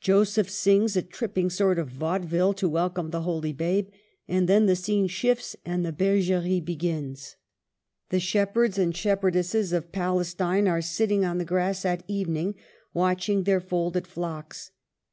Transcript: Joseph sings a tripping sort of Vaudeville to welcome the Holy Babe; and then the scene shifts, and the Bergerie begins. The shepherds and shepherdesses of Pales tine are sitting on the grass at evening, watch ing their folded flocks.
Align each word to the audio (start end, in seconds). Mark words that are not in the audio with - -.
Joseph 0.00 0.50
sings 0.50 0.96
a 0.96 1.02
tripping 1.02 1.48
sort 1.50 1.78
of 1.78 1.86
Vaudeville 1.88 2.52
to 2.54 2.68
welcome 2.68 3.10
the 3.10 3.20
Holy 3.20 3.52
Babe; 3.52 3.90
and 4.26 4.48
then 4.48 4.66
the 4.66 4.74
scene 4.74 5.06
shifts, 5.06 5.54
and 5.64 5.86
the 5.86 5.92
Bergerie 5.92 6.58
begins. 6.58 7.36
The 8.08 8.18
shepherds 8.18 8.76
and 8.76 8.92
shepherdesses 8.92 9.72
of 9.72 9.92
Pales 9.92 10.34
tine 10.34 10.66
are 10.66 10.82
sitting 10.82 11.24
on 11.24 11.38
the 11.38 11.44
grass 11.44 11.84
at 11.84 12.02
evening, 12.08 12.56
watch 12.92 13.28
ing 13.28 13.44
their 13.44 13.60
folded 13.60 14.08
flocks. 14.08 14.72